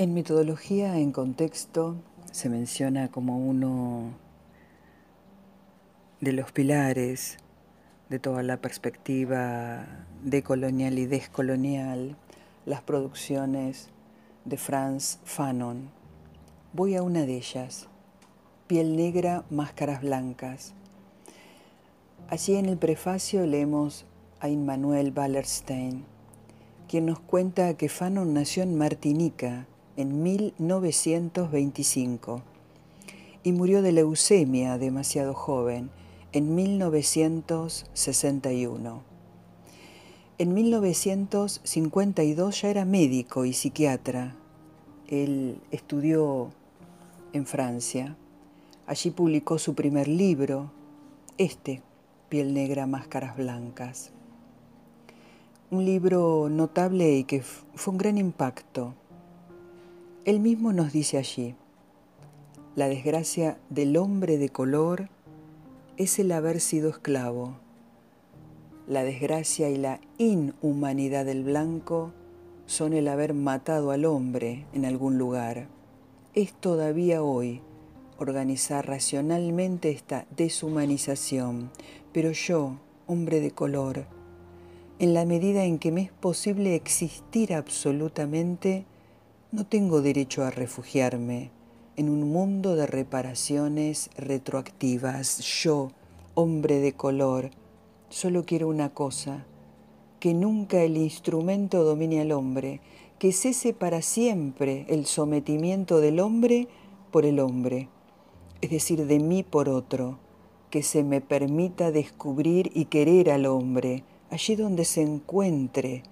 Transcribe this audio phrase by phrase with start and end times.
[0.00, 1.96] En metodología en contexto
[2.30, 4.12] se menciona como uno
[6.20, 7.38] de los pilares
[8.08, 9.84] de toda la perspectiva
[10.22, 12.16] decolonial y descolonial
[12.64, 13.88] las producciones
[14.44, 15.90] de Franz Fanon.
[16.72, 17.88] Voy a una de ellas,
[18.68, 20.74] Piel negra, máscaras blancas.
[22.28, 24.04] Allí en el prefacio leemos
[24.38, 26.04] a Immanuel Wallerstein,
[26.86, 29.66] quien nos cuenta que Fanon nació en Martinica,
[29.98, 32.40] en 1925
[33.42, 35.90] y murió de leucemia demasiado joven
[36.30, 39.02] en 1961.
[40.38, 44.36] En 1952 ya era médico y psiquiatra.
[45.08, 46.52] Él estudió
[47.32, 48.16] en Francia.
[48.86, 50.70] Allí publicó su primer libro,
[51.38, 51.82] este,
[52.28, 54.12] Piel Negra, Máscaras Blancas.
[55.72, 58.94] Un libro notable y que fue un gran impacto
[60.28, 61.54] él mismo nos dice allí,
[62.76, 65.08] la desgracia del hombre de color
[65.96, 67.56] es el haber sido esclavo.
[68.86, 72.12] La desgracia y la inhumanidad del blanco
[72.66, 75.66] son el haber matado al hombre en algún lugar.
[76.34, 77.62] Es todavía hoy
[78.18, 81.70] organizar racionalmente esta deshumanización,
[82.12, 82.76] pero yo,
[83.06, 84.04] hombre de color,
[84.98, 88.84] en la medida en que me es posible existir absolutamente,
[89.50, 91.50] no tengo derecho a refugiarme
[91.96, 95.38] en un mundo de reparaciones retroactivas.
[95.38, 95.90] Yo,
[96.34, 97.50] hombre de color,
[98.10, 99.46] solo quiero una cosa,
[100.20, 102.82] que nunca el instrumento domine al hombre,
[103.18, 106.68] que cese para siempre el sometimiento del hombre
[107.10, 107.88] por el hombre,
[108.60, 110.18] es decir, de mí por otro,
[110.68, 116.02] que se me permita descubrir y querer al hombre allí donde se encuentre.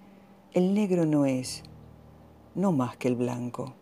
[0.55, 1.63] El negro no es,
[2.57, 3.75] no más que el blanco.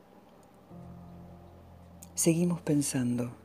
[2.15, 3.44] Seguimos pensando.